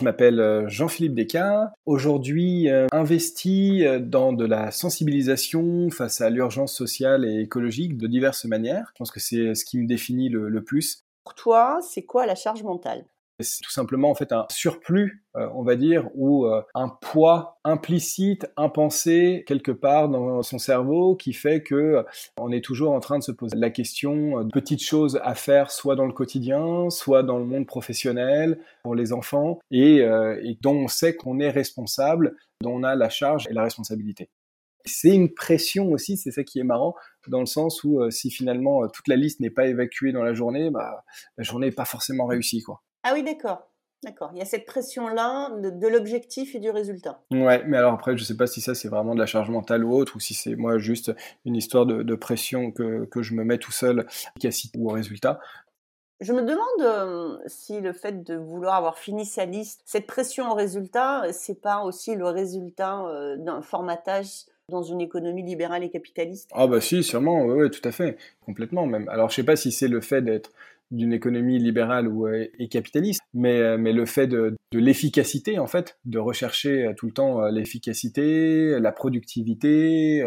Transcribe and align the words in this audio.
Je 0.00 0.04
m'appelle 0.04 0.40
euh, 0.40 0.68
Jean-Philippe 0.68 1.14
Descartes, 1.14 1.72
aujourd'hui 1.86 2.68
euh, 2.68 2.88
investi 2.90 3.86
euh, 3.86 4.00
dans 4.00 4.32
de 4.32 4.44
la 4.44 4.72
sensibilisation 4.72 5.88
face 5.90 6.20
à 6.20 6.30
l'urgence 6.30 6.74
sociale 6.74 7.24
et 7.24 7.42
écologique 7.42 7.96
de 7.96 8.08
diverses 8.08 8.44
manières. 8.44 8.90
Je 8.94 8.98
pense 8.98 9.12
que 9.12 9.20
c'est 9.20 9.54
ce 9.54 9.64
qui 9.64 9.78
me 9.78 9.86
définit 9.86 10.30
le, 10.30 10.48
le 10.48 10.64
plus. 10.64 11.04
Pour 11.22 11.34
toi, 11.36 11.78
c'est 11.80 12.02
quoi 12.02 12.26
la 12.26 12.34
charge 12.34 12.64
mentale? 12.64 13.04
C'est 13.40 13.62
tout 13.62 13.70
simplement 13.70 14.10
en 14.10 14.14
fait 14.14 14.32
un 14.32 14.46
surplus, 14.48 15.24
euh, 15.36 15.48
on 15.54 15.62
va 15.62 15.74
dire, 15.74 16.08
ou 16.14 16.46
euh, 16.46 16.62
un 16.74 16.88
poids 16.88 17.58
implicite, 17.64 18.46
impensé 18.56 19.44
quelque 19.48 19.72
part 19.72 20.08
dans 20.08 20.42
son 20.42 20.58
cerveau 20.58 21.16
qui 21.16 21.32
fait 21.32 21.62
que 21.62 21.74
euh, 21.74 22.02
on 22.38 22.52
est 22.52 22.64
toujours 22.64 22.92
en 22.92 23.00
train 23.00 23.18
de 23.18 23.24
se 23.24 23.32
poser 23.32 23.56
la 23.56 23.70
question 23.70 24.44
de 24.44 24.50
petites 24.52 24.84
choses 24.84 25.18
à 25.24 25.34
faire, 25.34 25.72
soit 25.72 25.96
dans 25.96 26.06
le 26.06 26.12
quotidien, 26.12 26.90
soit 26.90 27.24
dans 27.24 27.38
le 27.38 27.44
monde 27.44 27.66
professionnel 27.66 28.60
pour 28.84 28.94
les 28.94 29.12
enfants, 29.12 29.58
et, 29.70 30.06
dont 30.60 30.76
on 30.76 30.88
sait 30.88 31.16
qu'on 31.16 31.40
est 31.40 31.50
responsable, 31.50 32.36
dont 32.60 32.72
on 32.72 32.82
a 32.84 32.94
la 32.94 33.08
charge 33.08 33.48
et 33.48 33.52
la 33.52 33.62
responsabilité. 33.62 34.30
C'est 34.84 35.14
une 35.14 35.32
pression 35.32 35.90
aussi, 35.90 36.16
c'est 36.16 36.30
ça 36.30 36.44
qui 36.44 36.58
est 36.58 36.64
marrant, 36.64 36.94
dans 37.26 37.40
le 37.40 37.46
sens 37.46 37.82
où 37.84 38.08
si 38.10 38.30
finalement 38.30 38.86
toute 38.88 39.08
la 39.08 39.16
liste 39.16 39.40
n'est 39.40 39.50
pas 39.50 39.66
évacuée 39.66 40.12
dans 40.12 40.22
la 40.22 40.34
journée, 40.34 40.70
bah, 40.70 41.04
la 41.38 41.44
journée 41.44 41.68
n'est 41.68 41.72
pas 41.72 41.86
forcément 41.86 42.26
réussie, 42.26 42.62
quoi. 42.62 42.82
Ah 43.04 43.12
oui, 43.12 43.22
d'accord. 43.22 43.70
D'accord. 44.02 44.30
Il 44.34 44.38
y 44.38 44.42
a 44.42 44.44
cette 44.44 44.66
pression-là 44.66 45.50
de, 45.58 45.88
l'objectif 45.88 46.54
et 46.54 46.58
du 46.58 46.70
résultat. 46.70 47.22
Ouais, 47.30 47.62
mais 47.66 47.78
alors 47.78 47.94
après, 47.94 48.16
je 48.16 48.22
ne 48.22 48.26
sais 48.26 48.36
pas 48.36 48.46
si 48.46 48.60
ça 48.60 48.74
c'est 48.74 48.88
vraiment 48.88 49.14
de 49.14 49.20
la 49.20 49.26
charge 49.26 49.48
mentale 49.48 49.82
ou 49.82 49.94
autre, 49.94 50.16
ou 50.16 50.20
si 50.20 50.34
c'est 50.34 50.56
moi 50.56 50.76
juste 50.76 51.12
une 51.46 51.56
histoire 51.56 51.86
de, 51.86 52.14
pression 52.14 52.70
que, 52.70 53.06
que, 53.06 53.22
je 53.22 53.34
me 53.34 53.44
mets 53.44 53.56
tout 53.56 53.72
seul, 53.72 54.06
efficacité 54.36 54.78
ou 54.78 54.90
au 54.90 54.92
résultat. 54.92 55.40
Je 56.20 56.32
me 56.32 56.42
demande 56.42 56.80
euh, 56.80 57.38
si 57.46 57.80
le 57.80 57.92
fait 57.92 58.22
de 58.22 58.36
vouloir 58.36 58.74
avoir 58.74 58.98
fini 58.98 59.24
sa 59.24 59.46
liste, 59.46 59.82
cette 59.84 60.06
pression 60.06 60.50
au 60.50 60.54
résultat, 60.54 61.32
c'est 61.32 61.60
pas 61.60 61.82
aussi 61.82 62.14
le 62.14 62.26
résultat 62.26 63.04
euh, 63.06 63.36
d'un 63.36 63.62
formatage 63.62 64.44
dans 64.70 64.82
une 64.82 65.00
économie 65.00 65.42
libérale 65.42 65.82
et 65.82 65.90
capitaliste? 65.90 66.50
Ah 66.54 66.66
bah 66.66 66.80
si, 66.80 67.02
sûrement, 67.02 67.44
oui, 67.44 67.54
ouais, 67.54 67.70
tout 67.70 67.86
à 67.86 67.92
fait, 67.92 68.16
complètement 68.46 68.86
même. 68.86 69.08
Alors 69.08 69.30
je 69.30 69.36
sais 69.36 69.44
pas 69.44 69.56
si 69.56 69.72
c'est 69.72 69.88
le 69.88 70.00
fait 70.00 70.22
d'être 70.22 70.50
d'une 70.94 71.12
économie 71.12 71.58
libérale 71.58 72.08
ou 72.08 72.26
euh, 72.26 72.46
et 72.58 72.68
capitaliste, 72.68 73.22
mais, 73.32 73.58
euh, 73.60 73.76
mais 73.76 73.92
le 73.92 74.06
fait 74.06 74.26
de, 74.26 74.56
de 74.72 74.78
l'efficacité 74.78 75.58
en 75.58 75.66
fait, 75.66 75.98
de 76.04 76.18
rechercher 76.18 76.86
euh, 76.86 76.94
tout 76.96 77.06
le 77.06 77.12
temps 77.12 77.42
l'efficacité, 77.46 78.78
la 78.80 78.92
productivité, 78.92 80.22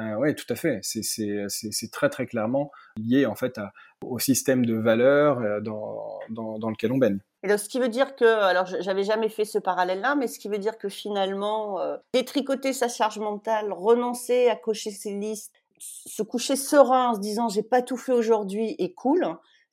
euh, 0.00 0.16
ouais, 0.16 0.34
tout 0.34 0.46
à 0.48 0.54
fait. 0.54 0.80
C'est 0.82 1.90
très 1.92 2.08
très 2.08 2.26
clairement 2.26 2.70
lié 2.98 3.26
en 3.26 3.34
fait 3.34 3.60
au 4.04 4.18
système 4.18 4.66
de 4.66 4.74
valeurs 4.74 5.62
dans, 5.62 6.18
dans, 6.30 6.58
dans 6.58 6.70
lequel 6.70 6.92
on 6.92 6.98
baigne. 6.98 7.18
Et 7.42 7.56
ce 7.56 7.68
qui 7.68 7.78
veut 7.78 7.88
dire 7.88 8.16
que, 8.16 8.24
alors 8.24 8.66
j'avais 8.80 9.04
jamais 9.04 9.28
fait 9.28 9.44
ce 9.44 9.58
parallèle-là, 9.58 10.16
mais 10.16 10.26
ce 10.26 10.38
qui 10.38 10.48
veut 10.48 10.58
dire 10.58 10.78
que 10.78 10.88
finalement, 10.88 11.78
détricoter 12.12 12.72
sa 12.72 12.88
charge 12.88 13.18
mentale, 13.18 13.72
renoncer 13.72 14.48
à 14.48 14.56
cocher 14.56 14.90
ses 14.90 15.12
listes, 15.12 15.52
se 15.78 16.22
coucher 16.22 16.56
serein 16.56 17.10
en 17.10 17.14
se 17.14 17.20
disant 17.20 17.48
j'ai 17.48 17.62
pas 17.62 17.82
tout 17.82 17.96
fait 17.96 18.12
aujourd'hui 18.12 18.74
et 18.78 18.94
cool, 18.94 19.26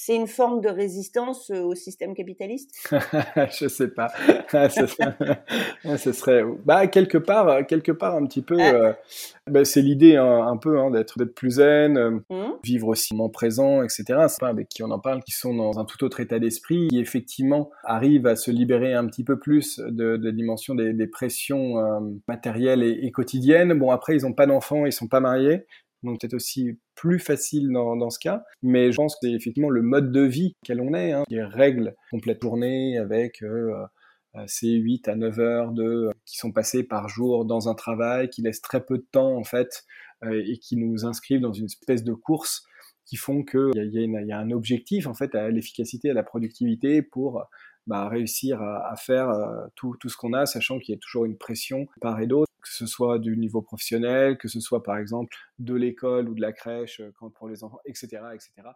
c'est 0.00 0.14
une 0.14 0.28
forme 0.28 0.60
de 0.60 0.68
résistance 0.68 1.50
euh, 1.50 1.60
au 1.60 1.74
système 1.74 2.14
capitaliste? 2.14 2.70
Je 3.60 3.66
sais 3.66 3.88
pas. 3.88 4.06
Ce 4.52 6.12
serait, 6.12 6.44
bah 6.64 6.86
quelque 6.86 7.18
part, 7.18 7.48
euh, 7.48 7.62
quelque 7.64 7.90
part 7.90 8.14
un 8.14 8.24
petit 8.26 8.42
peu. 8.42 8.56
Ah. 8.60 8.74
Euh, 8.74 8.92
bah, 9.48 9.64
c'est 9.64 9.82
l'idée 9.82 10.14
hein, 10.14 10.46
un, 10.46 10.56
peu 10.56 10.78
hein, 10.78 10.92
d'être 10.92 11.18
d'être 11.18 11.34
plus 11.34 11.56
zen, 11.56 12.22
mmh. 12.30 12.44
vivre 12.62 12.86
aussi 12.86 13.12
moment 13.12 13.28
présent, 13.28 13.82
etc. 13.82 14.04
C'est 14.28 14.38
pas 14.38 14.48
avec 14.48 14.68
qui 14.68 14.84
on 14.84 14.90
en 14.92 15.00
parle, 15.00 15.20
qui 15.24 15.32
sont 15.32 15.52
dans 15.52 15.80
un 15.80 15.84
tout 15.84 16.04
autre 16.04 16.20
état 16.20 16.38
d'esprit, 16.38 16.86
qui 16.88 17.00
effectivement 17.00 17.70
arrivent 17.82 18.28
à 18.28 18.36
se 18.36 18.52
libérer 18.52 18.94
un 18.94 19.06
petit 19.06 19.24
peu 19.24 19.40
plus 19.40 19.80
de, 19.80 20.16
de 20.16 20.24
la 20.24 20.32
dimension 20.32 20.76
des, 20.76 20.92
des 20.92 21.08
pressions 21.08 21.74
matérielles 22.28 22.84
et, 22.84 23.00
et, 23.02 23.10
quotidiennes. 23.10 23.76
Bon 23.76 23.90
après 23.90 24.14
ils 24.14 24.26
ont 24.26 24.32
pas 24.32 24.46
d'enfants, 24.46 24.86
ils 24.86 24.92
sont 24.92 25.08
pas 25.08 25.20
mariés, 25.20 25.66
donc 26.02 26.20
peut-être 26.20 26.34
aussi 26.34 26.78
plus 26.94 27.18
facile 27.18 27.70
dans, 27.72 28.10
ce 28.10 28.18
cas. 28.18 28.44
Mais 28.62 28.92
je 28.92 28.96
pense 28.96 29.14
que 29.14 29.20
c'est 29.22 29.32
effectivement 29.32 29.70
le 29.70 29.82
mode 29.82 30.12
de 30.12 30.22
vie 30.22 30.54
quel 30.64 30.80
on 30.80 30.94
est, 30.94 31.12
hein, 31.12 31.24
les 31.28 31.42
règles 31.42 31.94
complète 32.10 32.42
journée 32.42 32.98
avec 32.98 33.42
euh, 33.42 33.72
euh 34.36 34.44
ces 34.46 34.68
8 34.68 35.08
à 35.08 35.16
9 35.16 35.38
heures 35.40 35.72
de, 35.72 35.82
euh, 35.82 36.10
qui 36.26 36.36
sont 36.36 36.52
passées 36.52 36.84
par 36.84 37.08
jour 37.08 37.44
dans 37.44 37.68
un 37.68 37.74
travail, 37.74 38.28
qui 38.28 38.42
laissent 38.42 38.60
très 38.60 38.84
peu 38.84 38.98
de 38.98 39.06
temps 39.10 39.36
en 39.36 39.44
fait 39.44 39.84
et 40.30 40.58
qui 40.58 40.76
nous 40.76 41.06
inscrivent 41.06 41.40
dans 41.40 41.52
une 41.52 41.66
espèce 41.66 42.02
de 42.02 42.12
course 42.12 42.66
qui 43.08 43.16
font 43.16 43.42
qu'il 43.42 43.72
y, 43.74 44.04
y, 44.04 44.32
a 44.32 44.38
un 44.38 44.50
objectif 44.50 45.06
en 45.06 45.14
fait 45.14 45.34
à 45.34 45.48
l'efficacité, 45.48 46.10
à 46.10 46.14
la 46.14 46.22
productivité 46.22 47.00
pour 47.00 47.42
bah, 47.86 48.06
réussir 48.06 48.60
à, 48.60 48.94
faire 48.96 49.30
euh, 49.30 49.66
tout, 49.74 49.96
tout, 49.98 50.10
ce 50.10 50.16
qu'on 50.18 50.34
a, 50.34 50.44
sachant 50.44 50.78
qu'il 50.78 50.94
y 50.94 50.98
a 50.98 51.00
toujours 51.00 51.24
une 51.24 51.38
pression 51.38 51.86
part 52.02 52.20
et 52.20 52.26
d'autre, 52.26 52.52
que 52.60 52.68
ce 52.68 52.84
soit 52.84 53.18
du 53.18 53.34
niveau 53.38 53.62
professionnel, 53.62 54.36
que 54.36 54.46
ce 54.46 54.60
soit 54.60 54.82
par 54.82 54.98
exemple 54.98 55.34
de 55.58 55.72
l'école 55.72 56.28
ou 56.28 56.34
de 56.34 56.42
la 56.42 56.52
crèche 56.52 57.00
euh, 57.00 57.10
quand 57.18 57.30
pour 57.30 57.48
les 57.48 57.64
enfants, 57.64 57.78
etc., 57.86 58.20
etc. 58.34 58.68